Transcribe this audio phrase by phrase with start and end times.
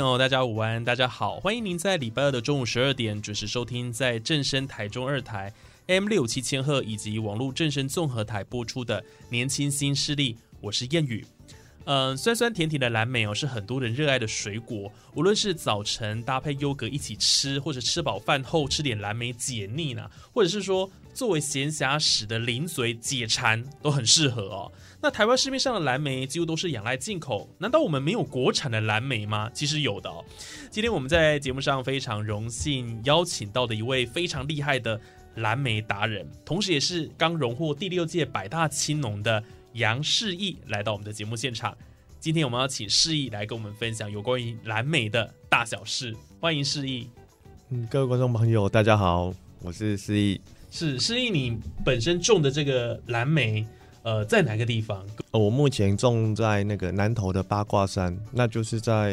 [0.00, 5.52] 友，大家午安，大家好，欢迎您在礼拜二的中午十二点准时收听，在正声台中二台
[5.88, 11.24] M 六七千赫以及网络正声综合台播出的《年轻新势力》，我是谚语。
[11.84, 14.92] 嗯，酸酸甜甜的蓝莓哦，是很多人热爱的水果。
[15.14, 24.70] 无论是早晨搭配优格一起吃，或者吃饱饭后吃点蓝莓解腻呢，或者是说作为闲暇时的零嘴解馋，都很适合哦。
[25.02, 29.50] 那台湾市面上的蓝莓几乎都是仰赖进口，难道我们没有国产的蓝莓吗？
[29.54, 30.24] 其实有的哦。
[30.70, 35.00] 今天我们在节目上非常荣幸邀请到的一位非常厉害的
[35.36, 39.42] 蓝莓达人，同时也是刚荣获第六届百大青农的
[39.74, 41.76] 杨世义来到我们的节目现场。
[42.18, 47.08] 今天我们要请世义来跟我们分享有关于蓝莓的大小事，欢迎世义。
[47.68, 49.32] 嗯，各位观众朋友，大家好，
[49.62, 50.40] 我是世义。
[50.70, 53.64] 是世义，你本身种的这个蓝莓。
[54.02, 55.04] 呃，在哪个地方？
[55.30, 59.12] 呃我目前种在那个南投的八卦山，那就是在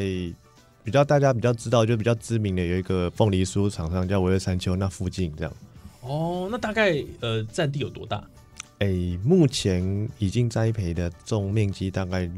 [0.82, 5.54] 比较大家比较知道，就比较知名的有一个凤梨酥厂商叫维乐山丘那附近这样。
[6.00, 8.24] 哦，那大概呃占地有多大？
[8.80, 8.88] 哎，
[9.24, 12.30] 目前已经栽培的种面积大概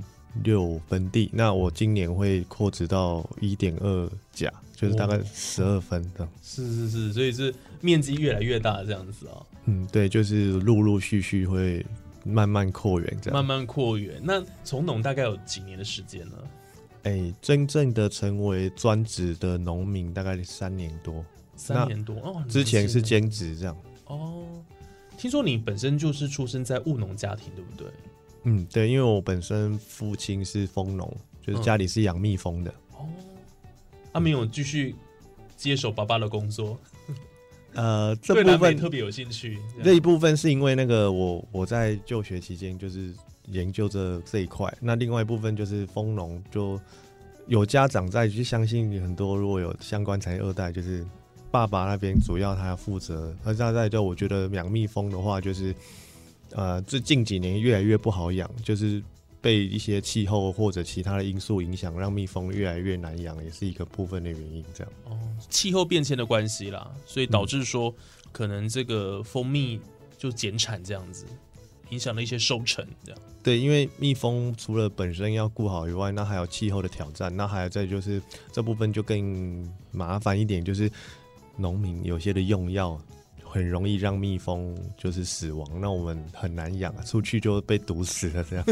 [0.43, 6.33] 六分地，那我今年会扩植到一点二甲，就是大概十二分这样。
[6.41, 9.41] 是是是，所以是面积越来越大这样子啊。
[9.65, 11.85] 嗯，对，就是陆陆续续会。
[12.25, 14.19] 慢慢扩源，这样慢慢扩源。
[14.21, 16.35] 那从农大概有几年的时间呢？
[17.03, 21.25] 哎，真正的成为专职的农民大概三年多，
[21.55, 22.43] 三年多哦。
[22.49, 23.75] 之前是兼职这样。
[24.07, 24.43] 哦，
[25.19, 27.87] 听说你本身就是出生在务农家庭，对不对？
[28.43, 31.13] 嗯，对，因为我本身父亲是蜂农，
[31.45, 32.73] 就是家里是养蜜蜂的。
[32.93, 33.05] 哦，
[34.13, 34.95] 他没有继续
[35.57, 36.79] 接手爸爸的工作。
[37.73, 39.59] 呃， 这部分特别有兴趣。
[39.83, 43.13] 这一部分是因为那个我我在就学期间就是
[43.47, 46.79] 研究这这一块，那另外一部分就是蜂农，就
[47.45, 51.05] 有家长在，就相信很多如果有相关产业二代，就是
[51.51, 53.35] 爸爸那边主要他要负责。
[53.43, 55.75] 而现在就我觉得养蜜蜂的话，就是
[56.51, 59.01] 呃，这近几年越来越不好养，就是。
[59.41, 64.61] 被一些气候或者其他的因素影响，让蜜蜂越来越难养，也是一个部分的原因。
[64.73, 65.17] 这样哦，
[65.49, 67.95] 气候变迁的关系啦，所以导致说
[68.33, 69.79] 可能这个蜂蜜
[70.17, 71.25] 就减产这样子，
[71.89, 72.85] 影响了一些收成。
[73.05, 78.21] 这样对，因为蜜蜂除了本身要顾好以外，那还有气候的挑战，那还有再就是
[78.51, 80.91] 这部分就更麻烦一点，就是
[81.59, 82.99] 农民有些的用药。
[83.51, 88.65] 很容易让蜜蜂就是死亡，那我们很难养，出去就被毒死了这样。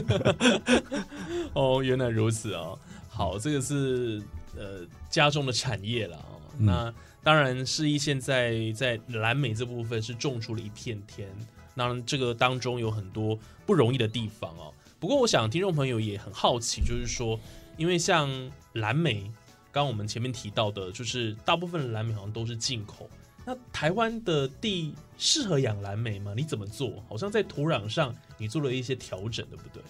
[1.53, 2.77] 哦，原来如此哦。
[3.09, 4.21] 好，这个是
[4.55, 6.37] 呃家中的产业了哦。
[6.59, 6.93] 那
[7.23, 11.27] 当然，示意现在在蓝莓这部分是种出了一片天，
[11.73, 14.71] 那这个当中有很多不容易的地方哦。
[14.99, 17.39] 不过，我想听众朋友也很好奇，就是说，
[17.77, 18.29] 因为像
[18.73, 19.31] 蓝莓，
[19.77, 23.07] 刚刚我们前面提到的，就是大部分的蓝莓好像都是进口。
[23.45, 26.33] 那台湾的地适合养蓝莓吗？
[26.35, 26.93] 你怎么做？
[27.07, 29.83] 好像在土壤上你做了一些调整，对不对？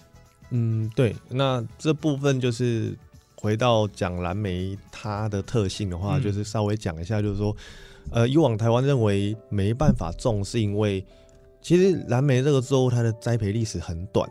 [0.50, 1.16] 嗯，对。
[1.30, 2.94] 那这部分就是
[3.34, 7.56] 回到讲蓝莓它的特性的话，就是稍微讲一下，就是说，
[8.10, 11.02] 呃，以往台湾认为没办法种，是因为
[11.62, 14.30] 其实蓝莓这个作物它的栽培历史很短。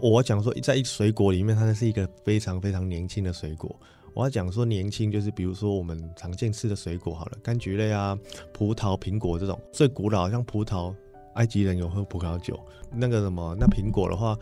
[0.00, 3.74] 我讲说，在一水果里面，它是一个非常非常年轻的水果。
[4.14, 8.18] 我要讲说年轻，就是比如说我们常见吃的水果好了，柑橘类啊，
[8.52, 10.94] 葡萄、苹果这种最古老，像葡萄，
[11.34, 12.58] 埃及人有喝葡萄酒。
[12.94, 14.38] 那个什么，那苹果的话，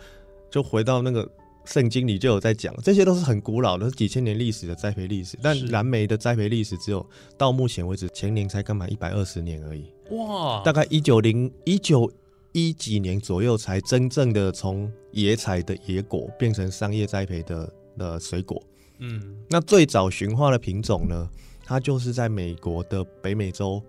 [0.50, 1.30] 就回到那个
[1.64, 5.38] 圣经里就有在讲，这些都是很古老的，几千年历史的栽培历史。
[5.40, 7.04] 但蓝莓的栽培历史只有
[7.38, 9.92] 到目前为止，前年才刚满一百二十年而已。
[10.16, 10.60] 哇！
[10.64, 12.10] 大概一九零一九
[12.50, 18.60] 一几年左右，才真正的从野采的野果变成商业栽培的的水果。
[19.00, 21.28] 嗯，那最早驯化的品种呢？
[21.64, 23.82] 它就是在美国的北美洲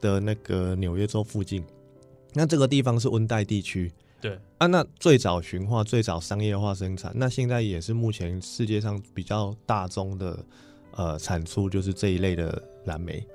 [0.00, 1.64] 的那个纽约州附近。
[2.34, 10.44] 那这个地方是温带地区，对啊，那最早驯化、最早商业化生产，那现在也是目前世界上比较大宗的
[10.92, 13.26] 呃产出，就是这一类的蓝莓。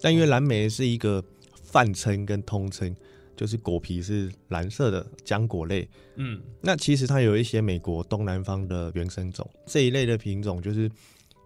[0.00, 1.24] 但因为蓝莓是一个
[1.62, 2.94] 泛称跟通称，
[3.36, 5.88] 就是果皮是蓝色的浆果类。
[6.16, 10.90] 嗯，那其实它有一些美国东南方的原生种这一类的品种，就是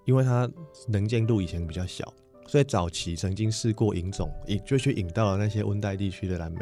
[0.05, 0.49] 因为它
[0.89, 2.13] 能见度以前比较小，
[2.47, 6.61] 所以早期曾经试过引种，引就去引到了那些温带地区的蓝莓。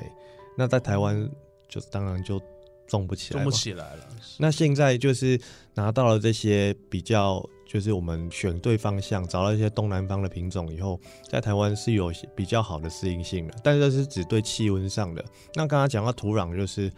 [0.57, 1.29] 那在台湾
[1.69, 2.41] 就当然就
[2.87, 4.09] 种不起来嘛，种不起来了。
[4.39, 5.41] 那现在就是
[5.75, 10.99] 拿到了这些比较，就是我们选对方向，找到一些东南方的品种以后，
[11.29, 13.55] 在台湾是有比较好的适应性的。
[13.63, 15.25] 但是这是只对气温上的。
[15.55, 16.91] 那刚刚讲到土壤，就是，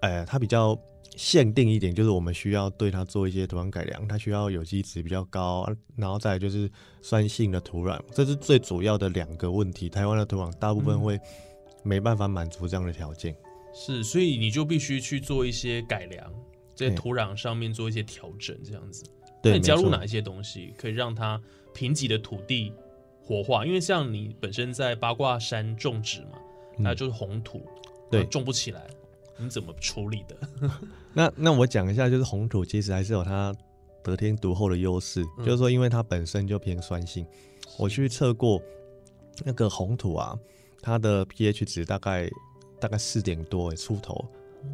[0.00, 0.76] 呃，它比较
[1.16, 6.70] 限定一点，就是我们需要对它做一些土壤改良，它需要有机质比较高，然后再来就是
[7.02, 9.88] 酸性的土壤，这是最主要的两个问题。
[9.88, 11.20] 台湾的土壤大部分会
[11.82, 13.36] 没办法满足这样的条件。
[13.74, 16.32] 是，所以你就必须去做一些改良，
[16.74, 19.04] 在土壤上面做一些调整，这样子。
[19.42, 21.40] 对，加入哪一些东西，可以让它
[21.72, 22.72] 贫瘠的土地
[23.22, 23.64] 活化？
[23.64, 26.38] 因为像你本身在八卦山种植嘛，
[26.78, 28.20] 那就是红土，嗯对。
[28.20, 28.86] 呃种不起来，
[29.38, 30.36] 你怎么处理的？
[31.14, 33.54] 那那我讲一下，就是红土其实还是有它
[34.02, 35.44] 得天独厚的优势，嗯。
[35.44, 37.26] 就是说因为它本身就偏酸性，
[37.78, 38.60] 我去测过
[39.44, 40.38] 那个红土啊，
[40.82, 42.28] 它的 pH 值大概
[42.78, 44.24] 大概四点多出头，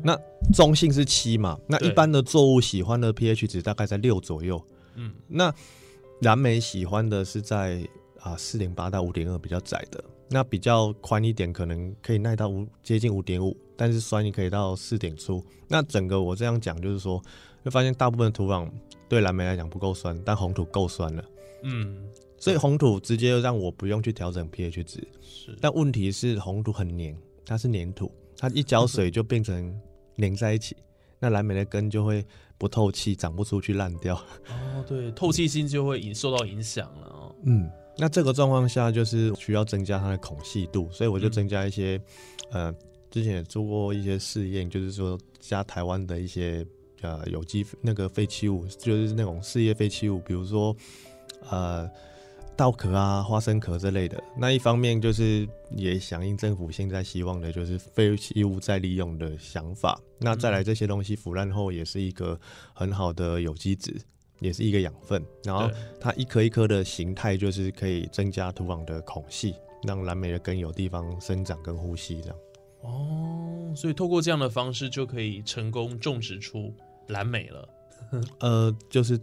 [0.02, 0.18] 那
[0.52, 4.62] 中性是七嘛，那一般的作物喜欢的 pH 值大概在六左右，
[4.94, 5.52] 嗯，那
[6.20, 7.86] 蓝莓喜欢的是在
[8.20, 15.44] 啊四点八到五点二比较窄的，那比较宽一点可能可以耐到五接近五点五，但是酸也可以到四点出。
[15.68, 17.22] 那整个我这样讲就是说，
[17.62, 18.68] 会发现大部分土壤
[19.08, 21.24] 对蓝莓来讲不够酸，但红土够酸了，
[21.62, 22.08] 嗯，
[22.38, 25.06] 所以红土直接让我不用去调整 pH 值。
[25.20, 29.80] 是，但问题是红土很黏，它是黏土，它一浇水就变成
[30.18, 30.76] 粘在一起，
[31.18, 32.24] 那蓝莓的根就会
[32.58, 34.14] 不透气，长不出去，烂掉。
[34.48, 37.34] 哦，对，透气性就会影受到影响了哦。
[37.44, 42.00] 嗯，那这个状况下就是需要增加它的孔隙度，所以我就嗯增加一些，
[42.50, 42.74] 呃，
[43.10, 46.66] 之前也做过一些试验，就是说加台湾的一些
[47.02, 50.74] 呃有机那个废弃物，就是那种事业废弃物，比如说
[51.50, 51.88] 呃
[52.56, 54.22] 稻壳啊、花生壳之类的。
[54.36, 60.00] 那一方面就是也响应政府现在希望的就是废弃物再利用的想法。
[60.18, 62.38] 那再来这些东西腐烂后也是一个
[62.72, 63.94] 很好的有机质。
[64.40, 65.66] 也是一个养分，然后
[65.98, 69.54] 它一颗一颗的形态就是可以增加土壤的孔隙，
[69.84, 72.20] 让蓝莓的根有地方生长跟呼吸。
[72.20, 72.36] 这样，
[72.82, 76.70] 哦，所以透过这样的方式就可以成功种植出
[77.06, 77.68] 蓝莓了。
[78.40, 79.18] 呃，就是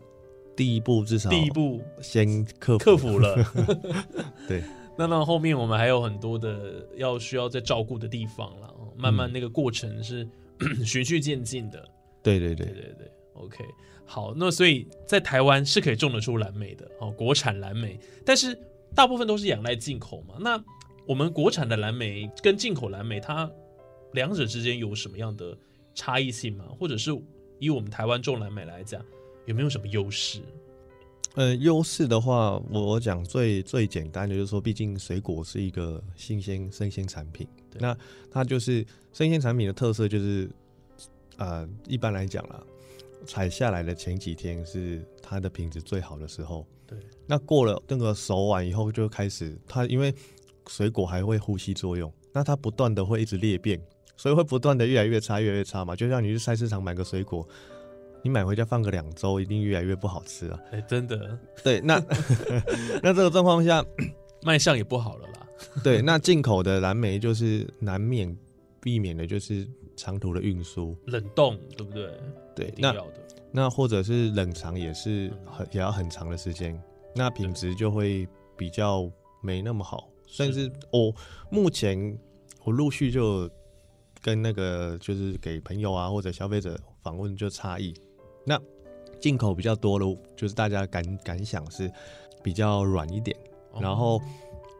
[0.55, 3.35] 第一步至少第一步先克服克服了。
[4.47, 4.63] 对，
[4.97, 8.67] 那到后面我们还有很多的要需要再照顾的地方了。
[8.67, 10.25] 哦慢慢那个过程是
[10.85, 11.83] 循序渐进的。
[12.21, 13.65] 对对对对对对，OK，
[14.05, 18.57] 好，那所以在台湾是可以种得出蓝莓的哦，国产蓝莓，但是
[18.93, 20.35] 大部分都是仰赖进口嘛。
[20.39, 20.63] 那
[21.07, 23.49] 我们国产的蓝莓跟进口蓝莓，它
[24.13, 25.57] 两者之间有什么样的
[25.95, 26.65] 差异性吗？
[26.79, 27.11] 或者是
[27.57, 29.03] 以我们台湾种蓝莓来讲，
[29.45, 30.41] 有没有什么优势？
[31.35, 37.47] 呃，优势的话，我我讲最最简单的就是说，毕竟水果是一个新鲜生鲜产品，
[37.79, 37.97] 那
[38.29, 40.47] 它就是生鲜产品的特色就是，
[41.37, 42.63] 呃，一般来讲啦，
[43.25, 50.13] 采下来的前几天是它的品质最好的时候，对，那过了那个熟完以后，就开始它因为
[50.67, 53.81] 水果还会呼吸作用，那它不断的会一直裂变，
[54.15, 55.95] 所以会不断的越来越差，越来越差嘛。
[55.95, 57.47] 就像你去菜市场买个水果，
[58.23, 60.59] 你买回家放个两周，一定越来越不好吃啊。
[60.71, 62.01] 哎，真的对，那
[63.03, 63.85] 那这个状况下，
[64.41, 65.47] 卖相也不好了啦。
[65.83, 68.35] 对，那进口的蓝莓就是难免
[68.81, 72.09] 避免的就是长途的运输，冷冻对不对？
[72.55, 72.95] 对那。
[73.55, 76.81] 那或者是冷藏也是很也要很长的时间，
[77.13, 78.27] 那品质就会
[78.57, 79.07] 比较
[79.43, 80.09] 没那么好。
[80.25, 81.13] 算是我
[81.51, 82.17] 目前
[82.63, 83.47] 我陆续就
[84.23, 87.93] 跟那个就是给朋友啊或者消费者访问就差异，
[88.45, 88.59] 那
[89.19, 91.91] 进口比较多的，就是大家感感想是
[92.41, 93.35] 比较软一点。
[93.71, 94.21] 哦然后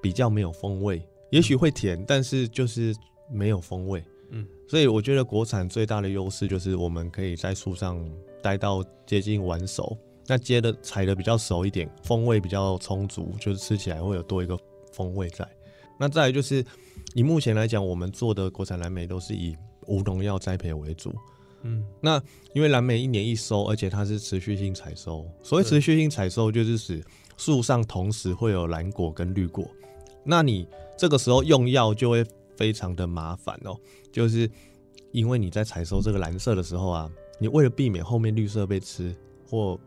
[0.02, 1.02] 比较没有风味，
[1.32, 2.96] 也许会甜，但是就是
[3.32, 4.04] 没有风味。
[4.30, 8.00] 嗯，所以我觉得国产最大的优势就是我们可以在树上
[8.42, 14.56] 待到接近完熟，那接的采的比较熟一点，风味比较充足，就是吃起来会有多一个
[14.92, 15.48] 风味在。
[15.98, 16.64] 那再来就是
[17.16, 19.56] 以目前来讲，我们做的国产蓝莓都是以
[19.88, 21.12] 无农药栽培为主。
[21.64, 22.22] 嗯，那
[22.54, 25.26] 因为蓝莓一年一收，而且它是持续性采收。
[25.42, 27.04] 所谓持续性采收，就是指
[27.38, 29.66] 树上同时会有蓝果跟绿果。
[30.24, 30.68] 那你
[30.98, 33.78] 这个时候用药就会非常的麻烦哦，
[34.12, 34.50] 就是
[35.12, 39.16] 因为你在采收这个蓝色的时候啊，你为了避免后面绿色被吃
[39.50, 39.80] 或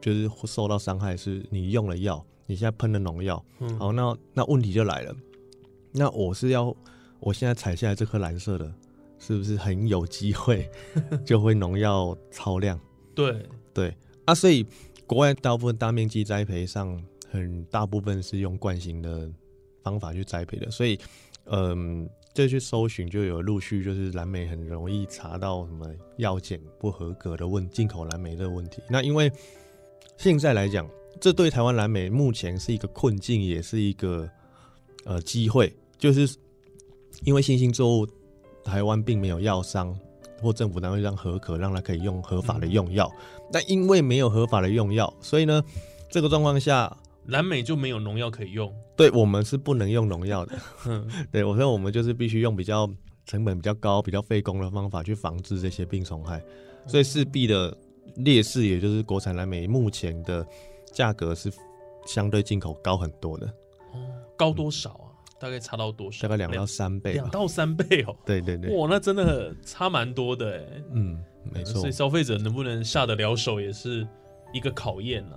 [0.00, 5.14] 就是会受到伤害，是你用了药，你现在喷了农药，嗯好，那那问题就来了，
[5.92, 6.74] 那我是要
[7.20, 8.72] 我现在采下来这颗蓝色的，
[9.24, 10.68] 是不是很有机会？
[11.24, 12.78] 就会农药超量？
[13.14, 13.40] 对，
[13.72, 13.94] 对。
[14.24, 14.66] 啊，所以
[15.06, 17.00] 国外大部分大面积栽培上，
[17.30, 19.30] 很大部分是用惯性的
[19.82, 20.98] 方法去栽培的，所以
[21.44, 25.86] 嗯，这去搜寻就有陆续就是蓝莓很容易查到什么
[26.16, 28.82] 药检不合格的问进口蓝莓的问题。
[28.88, 29.30] 那因为
[30.16, 30.88] 现在来讲，
[31.20, 34.28] 这对台湾蓝莓目前是一个困境，也是一个
[35.04, 36.36] 呃机会，就是
[37.24, 38.06] 因为新兴作物
[38.64, 39.96] 台湾并没有药商
[40.40, 43.10] 或政府单位让合可，让他可以用合法的用药。
[43.52, 45.62] 但因为没有合法的用药，所以呢，
[46.08, 48.72] 这个状况下，南美就没有农药可以用。
[48.96, 50.58] 对我们是不能用农药的。
[50.86, 52.88] 嗯对，我说我们就是必须用比较
[53.26, 56.42] 成本比较高、比较费工的方法去防治这些病虫害，
[56.86, 57.76] 所以势必的
[58.16, 60.46] 劣势，也就是国产蓝莓目前的
[60.92, 61.52] 价格是
[62.06, 63.46] 相对进口高很多的，
[63.92, 65.11] 哦，高多少啊？
[65.42, 66.28] 大概差到多少？
[66.28, 67.14] 大概两到三倍。
[67.14, 68.16] 两到三倍哦。
[68.24, 70.64] 对对对，哇，那真的差蛮多的哎。
[70.92, 71.20] 嗯，
[71.52, 71.92] 没错所以。
[71.92, 74.06] 消费者能不能下得了手，也是
[74.54, 75.36] 一个考验呐、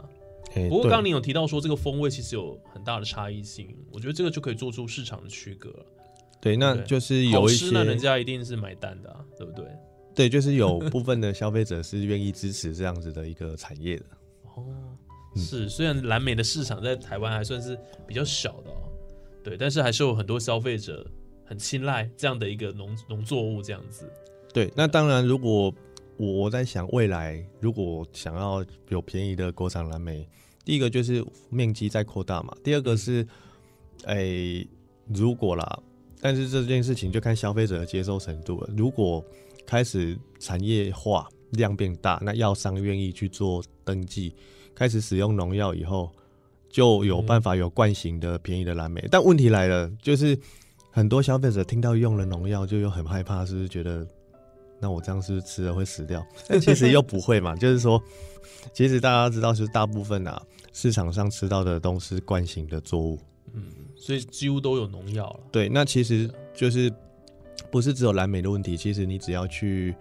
[0.56, 5.86] 哎不过刚刚你有提到说这个风味其实有很大的差异性，我觉得这个就可以做出市场的区隔了。
[6.40, 9.66] 对，那就是有一好吃那人家一定是买单的、啊，对不对？
[10.14, 14.06] 对，就是有部分的消费者是愿意支持这样子的一个产业的。
[14.56, 14.64] 哦，
[15.36, 18.85] 嗯是，虽然蓝莓的市场在台湾还算是比较小的哦，
[19.46, 21.06] 对，但是还是有很多消费者
[21.46, 24.12] 很青睐这样的一个农农作物这样子。
[24.52, 25.72] 对，那当然，如果
[26.18, 30.28] 我我在想未来，如果想要有便宜的国产蓝莓，
[30.64, 33.28] 第一个就是面积在扩大嘛，第二个是，
[34.06, 34.68] 诶、
[35.14, 35.80] 如果啦，
[36.20, 38.70] 但是这件事情就看消费者的接受程度了。
[38.75, 39.24] 如果
[39.64, 44.34] 开始产业化，量变大，那药商愿意去做登记，
[44.74, 46.12] 开始使用农药以后，
[46.75, 49.01] 就有办法有惯性的便宜的蓝莓。
[49.10, 50.38] 但问题来了，就是
[50.91, 54.05] 很多消费者听到用了农药，就又很害怕，是不是觉得？
[54.82, 56.22] 那我这样是不是吃了会死掉？
[56.50, 58.03] 但其实又不会嘛，就是说，
[58.74, 60.41] 其实大家知道，是大部分啊
[60.74, 63.17] 市场上吃到的都是惯性的作物。
[63.53, 63.63] 嗯，
[63.96, 65.39] 所以几乎都有农药了。
[65.53, 66.91] 对，那其实就是
[67.72, 69.96] 不是只有蓝莓的问题，其实你只要去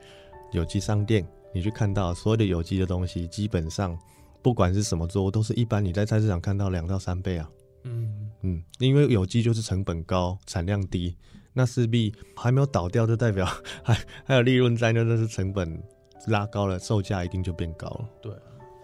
[0.50, 3.97] 有机商店，你去看到所有的有机的东西，基本上
[4.45, 7.51] 不管是什么作物，都是一般你在菜市场看到两到三倍啊。
[7.85, 11.17] 嗯，嗯，因为有机就是成本高，产量低，
[11.55, 13.47] 那势必还没有倒掉，就代表
[13.83, 15.83] 还还有利润在，那就是成本
[16.27, 18.09] 拉高了，售价一定就变高了。
[18.21, 18.33] 对。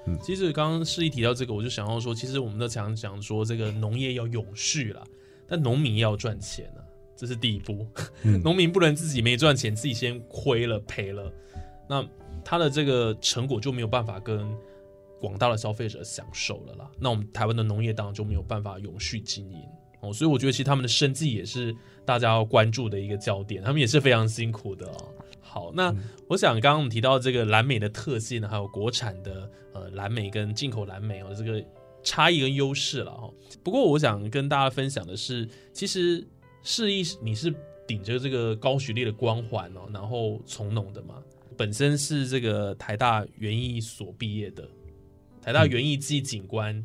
[0.07, 5.02] 嗯其实刚刚示意提到这个，我就想要说，其实我们都常讲说这个农业要永续啦，
[5.47, 6.81] 但农民要赚钱啊，
[7.14, 7.87] 这是第一步。
[8.23, 11.31] 嗯 农民不能自己没赚钱，自己先亏了赔了，
[11.87, 12.02] 那
[12.43, 14.50] 他的这个成果就没有办法跟
[15.21, 16.91] 广大的消费者享受了啦。
[16.99, 19.62] 那我们台湾的农业当然就没有办法永续经营
[20.00, 25.09] 哦，所以我觉得其实他们的生计也是大家要关注的一个焦点，他们也是非常辛苦的哦。
[25.43, 25.95] 好，那
[26.29, 31.62] 我想刚刚我们提到这个蓝莓的特性，还有国产的呃蓝莓跟进口蓝莓哦这个
[32.03, 33.29] 差异跟优势了哈。
[33.62, 36.27] 不过我想跟大家分享的是，其实
[36.62, 37.53] 示意你是
[37.87, 41.23] 顶着这个高学历的光环哦，然后从农的嘛，
[41.57, 44.67] 本身是这个台大园艺所毕业的，
[45.42, 46.85] 台大园艺暨景观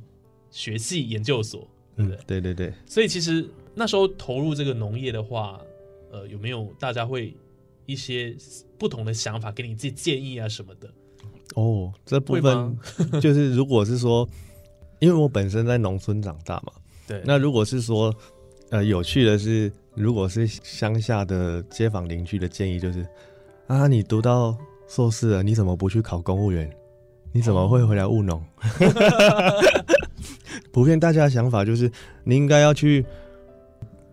[0.50, 2.20] 学系研究所，对不对？
[2.26, 5.60] 对对对，所以其实那时候投入这个农业的话，
[6.12, 7.36] 呃，有没有大家会
[7.86, 8.36] 一些
[8.78, 10.90] 不同的想法，给你自己建议啊什么的？
[11.56, 12.78] 哦，这部分
[13.22, 14.28] 就是如果是说，
[15.00, 16.74] 因为我本身在农村长大嘛，
[17.08, 18.14] 对，那如果是说，
[18.72, 23.06] 呃，有趣的是，如果是乡下的街坊邻居的建议，就是
[23.68, 24.58] 啊，你读到
[24.88, 26.70] 硕士了，你怎么不去考公务员？
[27.36, 28.42] 你怎么会回来务农？
[30.72, 31.92] 普遍大家的想法就是，
[32.24, 33.06] 你应该要去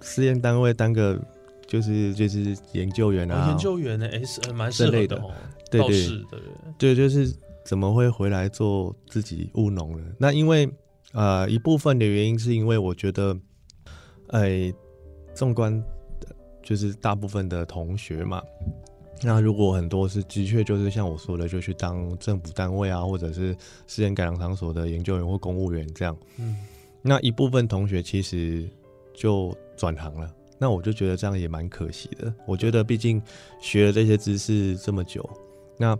[0.01, 1.17] 试验单位当个，
[1.65, 5.35] 就是就是研究员啊，哦研究员呢，哎，是呃蛮适这类的合的哦，
[5.71, 6.41] 对对
[6.79, 7.33] 对就是
[7.65, 10.05] 怎么会回来做自己务农呢？
[10.19, 10.69] 那因为
[11.13, 13.39] 呃一部分的原因是因为我觉得，
[14.31, 14.75] 哎、
[15.33, 15.73] 纵观
[16.27, 18.43] 呃就是大部分的同学嘛，
[19.25, 26.17] 那如果很多是的确就是像我说的，就去当政府单位啊，或者是私人改良场所的研究员或公务员这样。
[26.39, 26.57] 嗯，
[27.01, 28.69] 那一部分同学其实
[29.15, 32.35] 就转行了，那我就觉得这样也蛮可惜的。
[32.47, 33.23] 我觉得毕竟
[33.61, 35.29] 学了这些知识这么久，
[35.79, 35.97] 那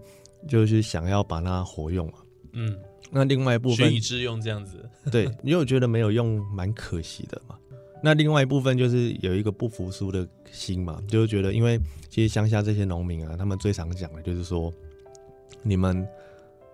[0.49, 2.15] 就是想要把它活用嘛。
[2.55, 2.77] 嗯，
[3.11, 7.57] 那另外一部分学以致用这样子，对， 因为我觉得没有用蛮可惜的嘛。
[8.03, 11.79] 那另外一部分就是有一个不服输的心嘛，就是觉得，因为
[12.09, 14.73] 其实乡下这些农民啊，他们最常讲的就是说，
[15.63, 16.07] 你们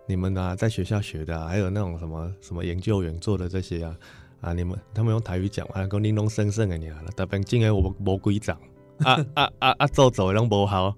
[0.06, 3.96] 你们啊，在学校学的、啊，还有那种什么什么研究员做的这些啊，
[4.40, 8.58] 啊，你们他们用台语讲啊，讲玲珑生生的你啊，大本进来我无规章，
[9.00, 10.96] 啊啊啊啊，做做拢不好，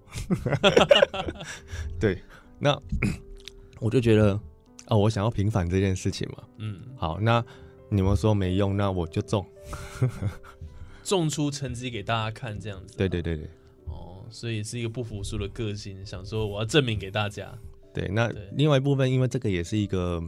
[1.99, 2.17] 对，
[2.59, 2.81] 那
[3.81, 4.39] 我就觉得
[4.87, 7.45] 啊，我想要平反这件事情嘛，嗯，好，那
[7.91, 9.45] 你们说没用，那我就种。
[11.03, 12.97] 种出成绩给大家看，这样子。
[12.97, 13.51] 对对对对
[13.87, 17.53] 哦，所以是一个不服输的个性，想说我要证明给大家。
[17.93, 18.07] 对。
[18.09, 20.23] 那另外一部分，因为这个也是一个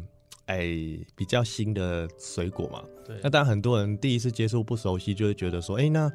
[0.47, 0.67] 哎
[1.15, 6.11] 比较新的水果嘛，对那，当然很多人第一次接触不熟悉，就会觉得说，哎，那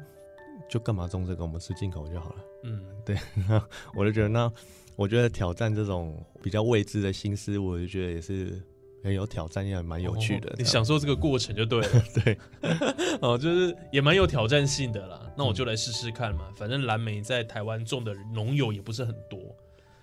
[0.68, 1.44] 就干嘛种这个？
[1.44, 2.44] 我们吃进口就好了。
[2.64, 3.16] 嗯，对
[3.96, 4.52] 我就觉得，那
[4.96, 8.60] 我觉得挑战这种比较未知的新事物，我就觉得也是
[9.02, 10.54] 很有挑战，也蛮有趣的哦。
[10.58, 12.04] 你享受这个过程就对了。
[12.24, 12.38] 对，
[13.22, 15.30] 哦，就是也蛮有挑战性的啦。
[15.36, 19.38] 那我就来试试看嘛，反正蓝莓在台湾种的农友也不是很多，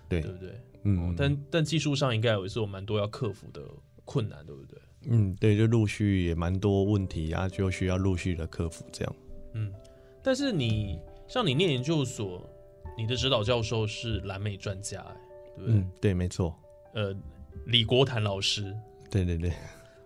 [0.08, 0.60] 对对不对？
[0.84, 3.60] 嗯哦，但但技术上应该也是有蛮多要克服的
[4.04, 4.78] 困难，对不对？
[5.08, 9.16] 嗯，对，就陆续也蛮多问题啊，就需要陆续的克服这样。
[9.54, 9.72] 嗯，
[10.22, 10.98] 但是你
[11.28, 12.48] 像你念研究所，
[12.96, 15.16] 你的指导教授是蓝莓专家、哎，
[15.56, 15.80] 对不对？
[15.80, 16.56] 嗯，对，没错，
[16.94, 17.14] 呃，
[17.66, 18.74] 李国谭老师，
[19.10, 19.52] 对对对。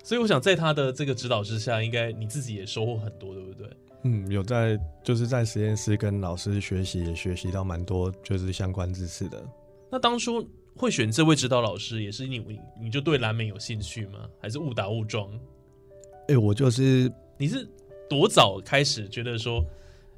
[0.03, 3.69] 所以我想在他的这个指导之下，应该你自己也收获很多，对不对？
[4.03, 9.45] 嗯，有在就是在实验室跟老师学习，也学习到蛮多就是相关知识的。
[9.91, 14.21] 那当初会选这位指导老师，也是你你你就对蓝莓有兴趣吗？
[14.41, 15.29] 还是误打误撞？
[16.29, 17.69] 哎、我就是你是
[18.09, 19.63] 多早开始觉得说，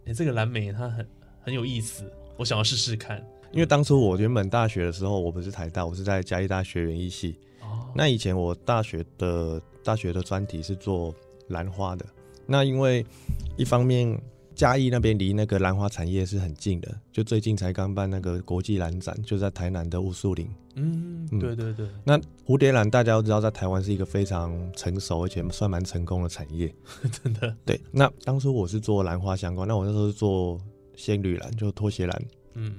[0.06, 1.08] 哎、这个蓝莓它很
[1.40, 2.04] 很有意思，
[2.36, 3.20] 我想要试试看。
[3.50, 7.36] 因为当初我原本大学的时候，我不是台大，我是在嘉义大学园艺系。
[7.92, 11.14] 哦，那以前我大学的大学的专题是做
[11.48, 12.04] 兰花的。
[12.46, 13.04] 那因为
[13.56, 14.20] 一方面
[14.54, 20.48] 嘉义那边离那个兰花产业是很近的，就最近才刚办那个国际兰展，就在台南的雾树林。
[20.74, 26.74] 嗯，嗯对对对，那蝴蝶兰大家都知道，在台湾是一个非常成熟而且算蛮成功的产业。
[27.22, 30.58] 真的，对，那当初我是做兰花相关，那我那时候是做
[30.96, 32.22] 仙女兰，就拖鞋兰。
[32.54, 32.74] 嗯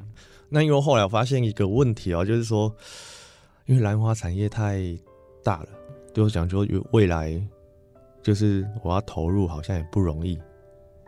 [0.50, 2.76] 那因为后来我发现一个问题哦，就是说，
[3.66, 4.82] 因为兰花产业太
[5.44, 5.70] 大了，
[6.14, 7.42] 就讲说未来
[8.22, 10.40] 就是我要投入好像也不容易，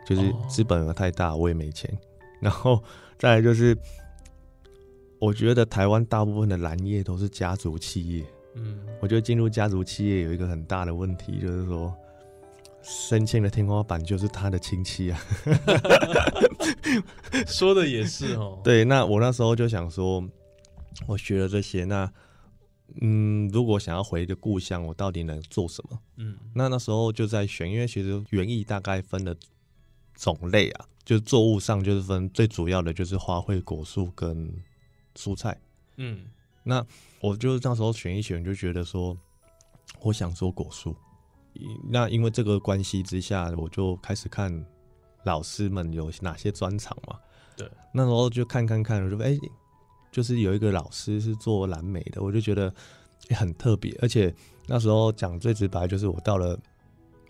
[0.05, 1.89] 就是哦资本额太大，我也没钱。
[2.39, 2.81] 然后
[3.17, 3.77] 再来就是，
[5.19, 11.93] 我觉得台湾大部分的蓝业都是家族企业，嗯，我觉得进入家族企业有一个很大的问题，就是说。
[12.87, 15.19] 升迁的天花板就是他的亲戚啊
[17.47, 20.23] 说的也是哦。，对，那我那时候就想说，
[21.07, 22.07] 我学了这些，那
[23.01, 25.99] 嗯，如果想要回的故乡，我到底能做什么？
[26.17, 29.35] 嗯那那时候就在选，因为其实园艺大概分的
[30.15, 34.51] 种类啊，就是作物上就是分最主要的就是花卉、果树跟
[35.15, 35.57] 蔬菜。
[35.97, 36.25] 嗯
[36.63, 36.85] 那
[37.21, 39.15] 我就那时候选一选，就觉得说，
[40.01, 40.95] 我想做果树。
[41.89, 44.65] 那因为这个关系之下，我就开始看
[45.23, 47.19] 老师们有哪些专长嘛。
[47.55, 49.37] 对，那时候就看看看，我就哎、
[50.15, 52.73] 就是有一个老师是做蓝莓的，我就觉得、
[53.27, 53.93] 诶很特别。
[54.01, 54.33] 而且
[54.65, 56.57] 那时候讲最直白，就是我到了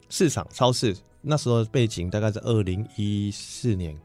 [0.07, 3.97] 市场超市，那时候背景大概是二零一四年。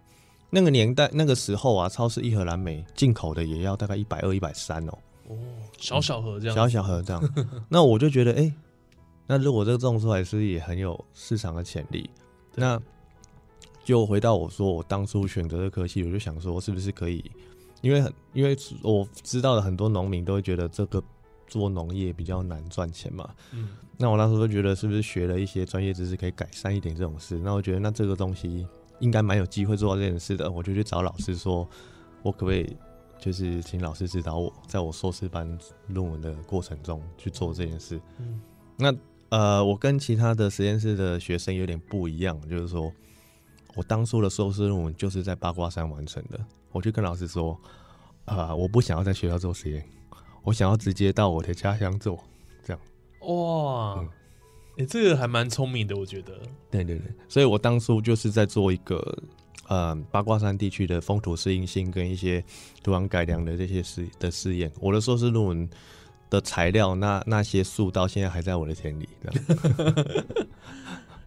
[0.48, 4.98] 那个年代，那个时候啊，超市一盒蓝莓进口的也要大概一百二、一百三哦。
[5.28, 5.36] 哦，
[5.76, 7.22] 小小盒这样，小小盒这样。
[7.68, 8.50] 那我就觉得，哎、
[9.26, 12.08] 那如果这个种出来，是也很有市场的潜力？
[12.54, 12.80] 那
[13.84, 17.22] 就回到我说，我当初选择这科系，我就想说，是不是可以？
[17.80, 21.02] 因为很，因为我知道的很多农民都会觉得这个
[21.46, 23.28] 做农业比较难赚钱嘛。
[23.52, 23.68] 嗯
[24.02, 27.38] 那我那时候就觉得，是不是学了一些专业知识可以改善一点这种事？
[27.38, 28.66] 那我觉得，那这个东西
[28.98, 30.50] 应该蛮有机会做到这件事的。
[30.50, 31.68] 我就去找老师说，
[32.22, 32.74] 我可不可以
[33.18, 38.00] 就是请老师指导我，在我硕士班论文的过程中去做这件事。
[38.18, 38.40] 嗯
[38.78, 38.94] 那
[39.28, 42.90] 呃，我跟其他的实验室的学生有点不一样，就是说
[43.74, 46.38] 我当初的硕士论文就是在八卦山完成的。
[46.72, 47.58] 我就跟老师说，
[48.24, 49.84] 啊、我不想要在学校做实验，
[50.42, 52.18] 我想要直接到我的家乡做。
[52.64, 52.80] 这样
[53.22, 54.08] 哇，哎、
[54.78, 56.40] 嗯这个还蛮聪明的，我觉得。
[56.70, 59.22] 对对对，所以我当初就是在做一个
[59.66, 62.42] 呃八卦山地区的风土适应性跟一些
[62.82, 64.70] 土壤改良的这些试的试验。
[64.80, 65.68] 我的硕士论文
[66.30, 69.08] 的材料，那那些树到现在还在我的田里。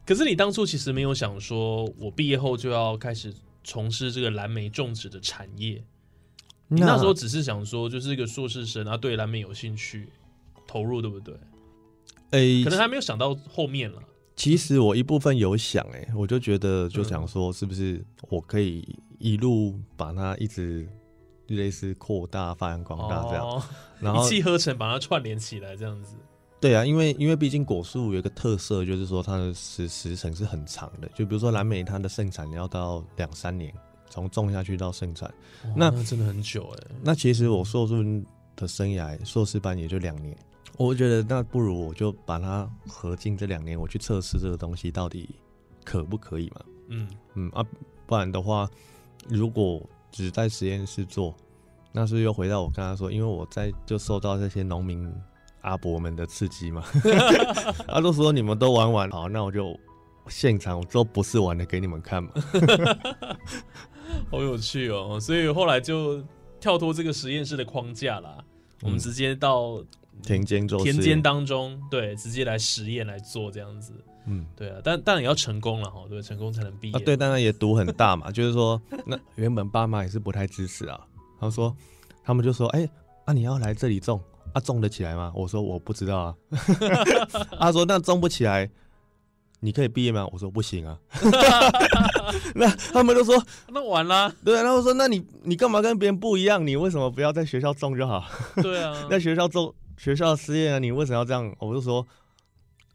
[0.05, 5.83] 可是你当初其实没有想说，我毕业后就要开始从事这个蓝莓种植的产业。
[6.67, 10.09] 你那时候只是想说，就是一个硕士生啊，对蓝莓有兴趣，
[10.67, 11.35] 投入，对不对？
[12.31, 14.01] 诶、可能还没有想到后面了。
[14.35, 20.87] 其实我一部分有想诶、我就觉得就想说，是不是我可以一路把它一直
[21.47, 23.63] 类似扩大、发扬光大这样，哦
[23.99, 26.15] 然后一气呵成把它串联起来，这样子。
[26.63, 31.09] 对啊，因为因为毕竟果树有一个特色，就是说它的时时程是很长的。
[31.09, 33.73] 就比如说蓝莓，它的盛产要到两三年，
[34.09, 35.29] 从种下去到盛产。
[35.75, 36.95] 那哦真的很久哎。
[37.01, 38.23] 那其实我硕士
[38.55, 40.33] 的生涯，硕士班也就两年，
[40.77, 45.29] 我觉得那不如我就把它合进这两年，我去测试这个东西到底
[45.83, 46.61] 可不可以嘛？
[46.87, 47.61] 嗯，嗯啊，
[48.05, 48.69] 不然的话，
[49.27, 49.81] 如果
[50.13, 51.35] 只在实验室做，
[51.91, 55.13] 那是又回到我刚刚说，因为我在就受到这些农民
[55.63, 56.83] 阿伯们的刺激嘛，
[57.87, 59.77] 他都说你们都玩完，好，那我就
[60.27, 62.29] 现场我都不是玩的给你们看嘛。
[64.29, 65.19] 好有趣哦。
[65.19, 66.23] 所以后来就
[66.59, 68.37] 跳脱这个实验室的框架啦，
[68.81, 69.83] 我们嗯直接到
[70.21, 73.93] 田间中田间当中，对，直接来实验来做这样子。
[74.25, 76.95] 嗯对啊，但当然也要成功了哈，对，成功才能毕业。
[76.95, 80.99] 啊，对，当然也赌很大嘛， 就是说，那原本爸妈也是不太支持啊。
[81.39, 81.75] 他说，
[82.23, 82.89] 他们就说，哎、
[83.25, 84.21] 啊，你要来这里种，
[84.53, 85.31] 啊，种得起来吗？
[85.35, 86.35] 我说我不知道啊。
[87.59, 88.69] 他说那种不起来，
[89.59, 90.27] 你可以毕业吗？
[90.31, 90.97] 我说不行啊。
[92.55, 96.65] 那他们就说，那完了，对，然后说，那你你干嘛跟别人不一样？
[96.65, 98.23] 你为什么不要在学校种就好？
[98.61, 101.53] 对啊， 在学校种学校失业啊，你为什么要这样？
[101.59, 102.05] 我就说，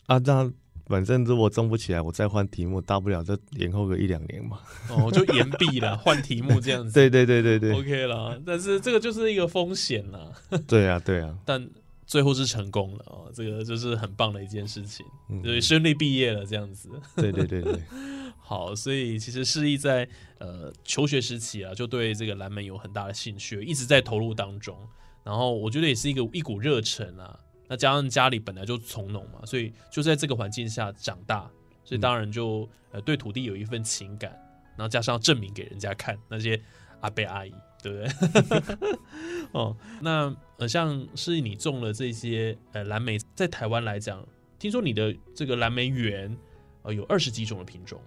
[0.07, 0.53] 啊，这样
[0.89, 4.59] 反正如果中不起来，我再换题目，大不了就延后个一两年嘛。
[4.89, 6.93] 哦，就延毕了， 换题目这样子。
[6.95, 10.33] 对对对对对，OK 啦，但是这个就是一个风险啦，
[10.67, 11.69] 对啊对啊，但
[12.07, 16.89] 最后是成功了哦，这个就是很棒的一件事情，嗯对，顺利毕业了这样子。
[17.17, 17.79] 对对对对，
[18.41, 24.75] 好，所以其实示意在呃求学时期啊，就对这个蓝莓有很大的兴趣，一直在投入当中。
[25.23, 27.39] 然后我觉得也是一个一股热忱啊。
[27.69, 31.49] 那加上家里本来就从农嘛，所以就在这个环境下长大，
[31.85, 34.31] 所以当然就呃对土地有一份情感，
[34.77, 36.61] 然后加上证明给人家看那些
[37.01, 37.53] 阿伯阿姨，
[37.83, 38.99] 对不对？
[39.53, 44.27] 哦，那呃像是你种了这些呃蓝莓，在台湾来讲，
[44.59, 46.35] 听说你的这个蓝莓园
[46.83, 48.01] 呃有二十几种的品种。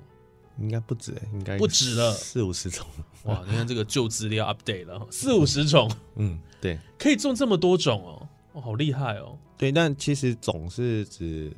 [0.60, 2.86] 应该不止欸，应该不止了四五十种。
[3.24, 9.36] 哇，你看这个旧资料 update 了，四五十种，嗯，对可以种这么多种哦，哇，好厉害哦！
[9.62, 11.56] 对，但其实总是指，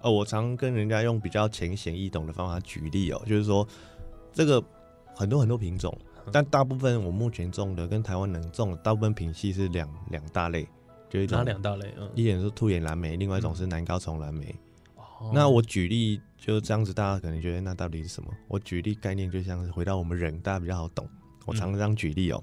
[0.00, 3.68] 呃，我常跟人家用比较浅显易懂的方法举例哦，就是说
[4.32, 4.64] 这个
[5.14, 5.94] 很多很多品种，
[6.32, 10.66] 但大部分我目前种的跟台湾能种的大部分品系是两两大类，
[11.10, 11.92] 就一哪两大类？
[11.98, 14.46] 嗯，一点是兔眼蓝莓，另外一种是南高丛蓝莓。
[14.96, 18.30] 哦那我举例就这样子，大家可能觉得那到底是什么？
[18.48, 21.06] 我举例概念就像是回到我们人，大家比较好懂。
[21.44, 22.42] 我常常举例哦、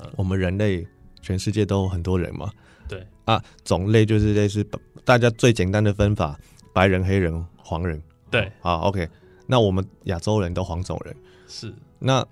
[0.00, 0.86] 嗯我们人类
[1.24, 2.50] 全世界都有很多人嘛，
[2.86, 3.04] 对。
[3.24, 4.64] 啊，种类就是类似
[5.04, 6.38] 大家最简单的分法，
[6.74, 8.00] 白人、黑人、黄人。
[8.30, 8.52] 对。
[8.60, 9.08] 啊，OK，
[9.46, 11.16] 那我们亚洲人都黄种人，
[11.48, 11.72] 是。
[11.98, 12.24] 那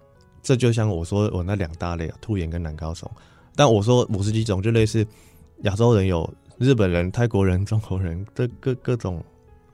[0.42, 3.11] 这就像我说我那两大类啊，兔眼跟南高丛。
[3.57, 5.07] 但我说五十几种就类似
[5.62, 6.28] 亚洲人有
[6.59, 9.24] 日本人、泰国人、中国人，这各各种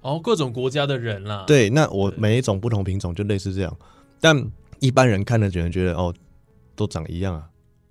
[0.01, 3.77] 哦，各种国家的人啦，，对，那我每一种不同品种就类似这样，
[4.21, 4.37] 但
[4.79, 6.15] 一般人看了只能觉得哦，
[6.77, 7.49] 都长一样啊，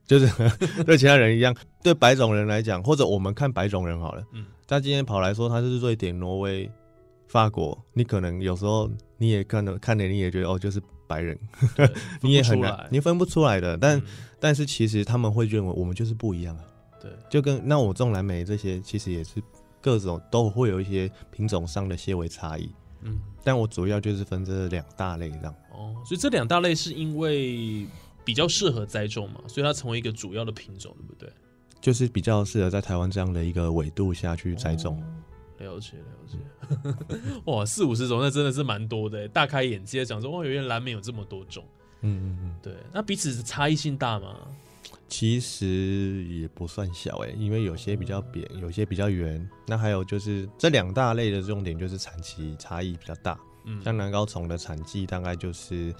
[0.07, 0.27] 就是
[0.85, 1.55] 对其他人一样。
[1.83, 6.69] 对白种人来讲，或者我们看白种人好了，嗯他今天跑来说他是瑞典、挪威、
[7.27, 11.37] 法国，你可能有时候你也看了看了你也觉得哦，就是白人，
[12.21, 13.77] 你也很难你分不出来的。
[13.77, 14.03] 但、嗯
[14.39, 16.63] 但是其实他们会认为我们就是不一样啊，
[17.01, 19.41] 对，就跟那我种蓝莓这些，其实也是
[19.81, 22.69] 各种都会有一些品种上的些微差异。
[23.01, 25.55] 嗯，但我主要就是分这两大类这样。
[25.71, 27.87] 哦，所以这两大类是因为
[28.27, 31.31] 比较适合栽种嘛，所以它成为一个主要的品种，对不对？
[31.79, 35.01] 就是比较适合在台湾这样的一个纬度下去栽种。
[35.59, 36.37] 了解了解，
[37.45, 41.63] 哇，四五十种那真的是蛮多的，大开眼界，讲说哇，原来蓝莓有这么多种。
[42.01, 44.35] 嗯嗯嗯，对，那彼此差异性大吗？
[45.07, 49.49] 其实也不算小哎、因为有些比较扁，有些比较圆。
[49.65, 53.39] 那还有就是这两大类的重点就是产期差异比较大。
[53.65, 55.95] 嗯，像南高丛的产季大概就是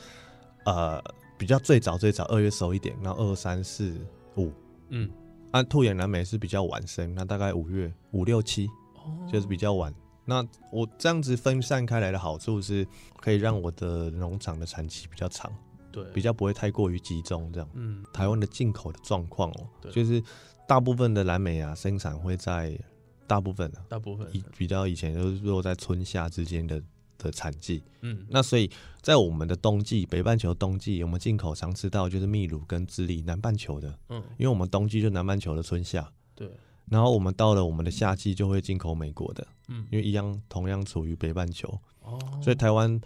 [0.66, 1.02] 呃
[1.38, 3.96] 比较最早最早二月熟一点，然后二三四
[4.36, 4.52] 五。
[4.90, 5.10] 嗯，
[5.52, 9.94] 按兔眼蓝莓是比较晚生，那大概五月五六七哦就是比较晚。
[10.26, 12.86] 那我这样子分散开来的好处是，
[13.22, 15.52] 可以让我的农场的产期比较长，
[15.92, 17.52] 对，比较不会太过于集中。
[17.54, 20.22] 这样，嗯，台湾的进口的状况哦对，就是
[20.68, 22.78] 大部分的蓝莓啊生产会在
[23.26, 26.82] 大部分啊，大部分以比较以前都是落在春夏之间的
[27.18, 27.84] 的产季。
[28.02, 28.70] 嗯，那所以
[29.02, 36.12] 在我们的冬季，北半球冬季，我们进口常吃到就是秘鲁跟智利南半球的，嗯，因为我们冬季就南半球的春夏。
[36.36, 36.50] 对，
[36.86, 41.68] 然后我们到了我们的夏季就会进口美国的，嗯，因为一样同样处于北半球，
[42.02, 43.02] 哦，所以台湾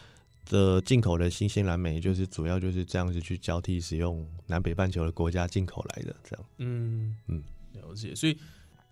[0.50, 6.45] 的进口的新鲜蓝莓就是主要就是这样子去交替使用南北半球的国家进口来的，这样。
[6.58, 7.41] 嗯嗯，
[7.74, 8.13] 了解。
[8.13, 8.38] 所以，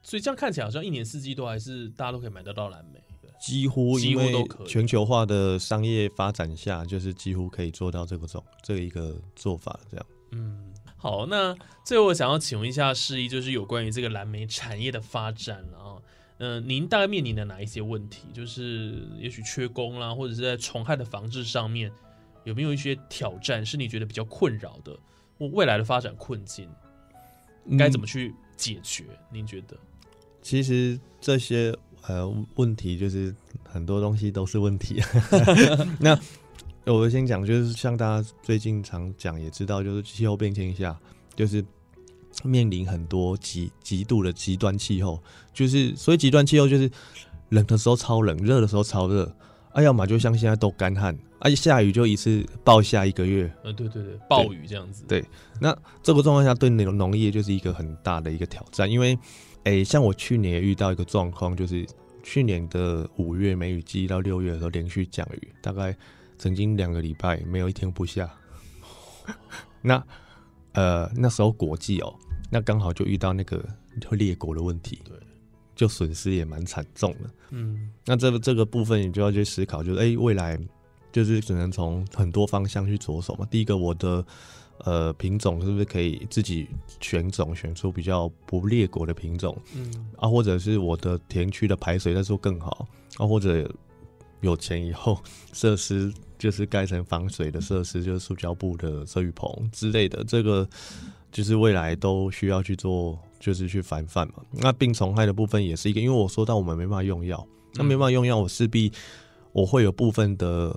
[0.02, 3.04] 所以这样看起来好像一年四季都还是大家都可以买得到蓝莓。
[3.39, 10.06] 对几乎几因为乎都可以全球化的商业发展下，就是几乎可以做到这个种这一个做法，这样。
[10.32, 15.95] 嗯，好，那最后我想要请问一下示意，就是有关于这个蓝莓产业的发展了啊。
[16.41, 18.28] 嗯、您大概面临的哪一些问题？
[18.34, 21.91] 就是也许缺工啦，或者是在虫害的防治上面，
[22.43, 24.97] 有没有一些挑战是你觉得比较困扰的？
[25.38, 26.69] 或未来的发展困境
[27.78, 28.04] 该怎么？
[28.04, 29.06] 么去解决？
[29.32, 29.78] 您觉得？
[30.41, 31.75] 其实这些
[32.08, 33.34] 呃问题，就是
[33.64, 35.02] 很多东西都是问题。
[36.00, 36.18] 那
[36.86, 40.98] 我先讲，就是像大家最近常讲，也知道，就是气候变迁下，
[41.36, 41.64] 就是
[42.44, 45.22] 面临很多极极度的极端气候，
[45.54, 46.90] 就是所以极端气候就是
[47.50, 49.32] 冷的时候超冷，热的时候超热，
[49.72, 55.04] 啊，要么就像现在都干旱，啊，下雨就一次暴下一个月，呃，对对对，暴雨这样子。
[55.08, 55.24] 对
[55.60, 59.18] 那这个状况下，对农农业就是一个很大的一个挑战，因为，
[59.65, 61.86] 诶、像我去年也遇到一个状况，就是
[62.24, 65.95] 去年的五月梅雨季到六月的时候连续降雨，大概
[66.38, 68.30] 曾经两个礼拜没有一天不下。
[69.82, 70.04] 那
[70.74, 72.13] 呃那时候国际哦，
[72.50, 73.63] 那刚好就遇到那个
[74.08, 75.15] 会裂果的问题，对，
[75.76, 77.30] 就损失也蛮惨重的。
[77.52, 80.58] 嗯那这个这个部分你就要去思考，就是哎、诶未来
[81.12, 83.48] 就是只能从很多方向去着手嘛。
[83.50, 84.26] 第一个，我的
[84.80, 86.67] 呃品种是不是可以自己
[87.00, 90.28] 选种，选出比较不裂果的品种嗯啊？
[90.28, 93.26] 或者是我的田区的排水再做更好啊？
[93.26, 93.69] 或者
[94.41, 95.17] 有钱以后
[95.52, 100.65] 设施就是盖成防水的设施，就是塑胶布的遮雨棚之类的，这个
[101.32, 104.36] 就是未来都需要去做，就是去防范嘛。
[104.52, 108.89] 那病虫害的部分也是一个，因为我说到我们没办法用药，那没办法用药，我势必
[109.52, 110.74] 我会有部分的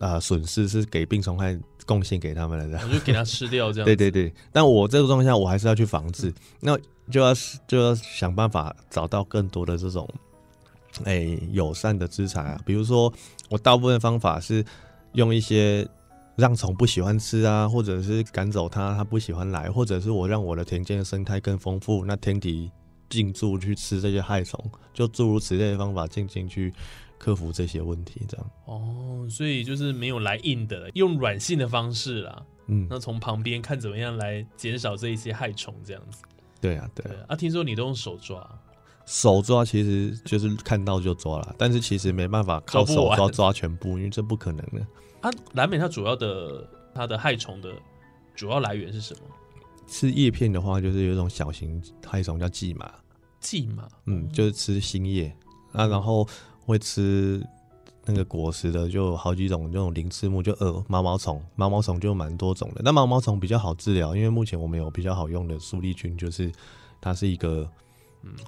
[0.00, 2.84] 啊损失是给病虫害贡献给他们了的。
[2.84, 3.84] 我就给他吃掉这样。
[3.84, 6.76] 对对对，但我这个状况下，我还是要去防治，那
[7.10, 7.32] 就要
[7.68, 10.08] 就要想办法找到更多的这种，
[11.04, 13.12] 哎、友善的资产啊，比如说
[13.48, 14.64] 我大部分方法是
[15.12, 15.86] 用一些
[16.36, 22.70] 让虫不喜欢吃啊，或者是赶走它，它不喜欢来，或者是我让我的田间的生态更丰富，那天敌
[23.08, 24.58] 进驻去吃这些害虫，
[24.94, 26.72] 就诸如此类的方法进进去
[27.20, 32.42] 克服这些问题，这样，哦，所以就是没有来硬的，用软性的方式啦。
[32.68, 36.22] 嗯，那从旁边看怎么样来减少这一些害虫，这样子。
[36.62, 37.26] 对啊，对啊。
[37.28, 38.42] 啊，听说你都用手抓，
[39.04, 44.80] 手抓其实就是看到就抓了，但是其实没办法靠手抓抓全部，因为这不可能的。
[45.20, 47.70] 啊，蓝莓它主要的它的害虫的
[48.34, 49.20] 主要来源是什么？
[49.86, 52.90] 吃叶片的话，就是有一种小型害虫叫蓟马，
[53.40, 53.86] 蓟马。
[54.06, 55.30] 嗯，就是吃新叶
[55.72, 56.26] 啊，然后
[56.70, 57.44] 会吃
[58.06, 62.80] 那个果实的，就有好几种，这种鳞翅目就呃毛毛虫，毛毛虫就蛮多种的。
[62.82, 66.50] 那毛毛虫比较好治疗，因为目前我们有比较好用的苏利菌，就是
[67.00, 67.70] 它是一个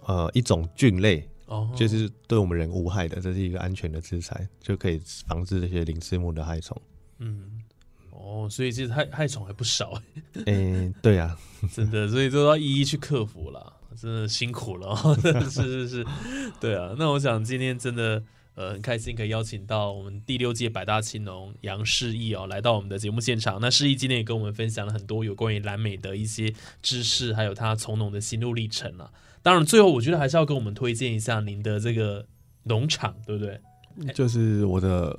[0.06, 6.80] 呃一种菌类，哦，就是对我们人无害的，这是一个安全的制裁，就可以防治这些鳞翅目的害虫。
[7.18, 7.60] 嗯，
[8.10, 9.92] 哦，所以其实害害虫还不少，
[10.46, 11.36] 诶、对啊，
[11.72, 16.06] 真的，所以都要一一去克服了，真的辛苦了哦，是是是，
[16.60, 16.94] 对啊。
[16.98, 18.22] 那我想今天真的
[18.54, 23.58] 呃很开心，可以邀请到我们第六届百大青农杨世义哦来到我们的节目现场。
[23.60, 26.52] 那世义今天也跟我们分享了很多有关于蓝莓的一些
[26.82, 29.10] 知识，还有他从农的心路历程啊。
[29.42, 32.24] 当然，最后我觉得还是要跟我们推荐一下您的这个
[32.62, 33.60] 农场，对不对？
[34.14, 35.14] 就是我的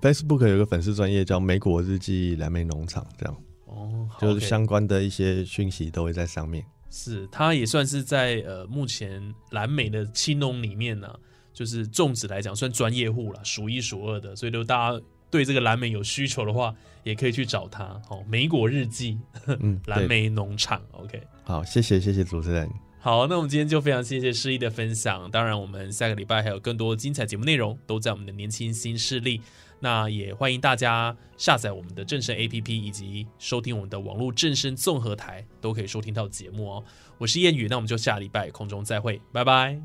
[0.00, 6.64] Facebook 有个粉丝专业叫“美果日记蓝莓农场”，这样哦，就是相关的一些讯息都会在上面。
[6.94, 11.10] 是，它也算是在呃目前蓝莓的青农里面呢、
[11.54, 14.36] 就是种植来讲算专业户了，数一数二的。
[14.36, 15.00] 所以，就大家
[15.30, 17.84] 对这个蓝莓有需求的话，也可以去找他。
[18.10, 21.22] 哦，莓果日记嗯， 蓝莓农场，OK。
[21.44, 25.30] 好，谢谢谢谢主持人，好，那我们今天就非常谢谢诗意的分享。
[25.30, 29.40] 当然，我们下个礼拜还有更多精彩节目内容，都在我们的年轻新势力。
[29.82, 36.84] 那也欢迎大家下载我们的正声 APP，以及收听我们的网络正声综合台，都可以收听到节目哦。
[37.18, 39.76] 我是谚语，那我们就下礼拜空中再会，拜拜。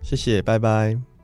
[0.00, 1.15] 谢谢，拜拜。